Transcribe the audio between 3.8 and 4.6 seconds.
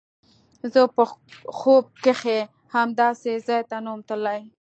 نه وم تللى.